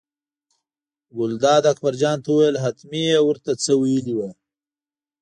[1.17, 4.29] ګلداد اکبرجان ته وویل حتمي یې ور ته څه ویلي وو.